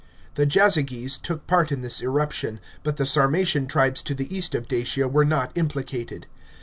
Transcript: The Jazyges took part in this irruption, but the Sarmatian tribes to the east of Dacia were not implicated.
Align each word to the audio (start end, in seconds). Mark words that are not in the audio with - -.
The 0.33 0.47
Jazyges 0.47 1.19
took 1.19 1.45
part 1.45 1.71
in 1.71 1.81
this 1.81 2.01
irruption, 2.01 2.59
but 2.81 2.97
the 2.97 3.05
Sarmatian 3.05 3.67
tribes 3.67 4.01
to 4.01 4.15
the 4.15 4.35
east 4.35 4.55
of 4.55 4.67
Dacia 4.67 5.07
were 5.07 5.25
not 5.25 5.51
implicated. 5.55 6.25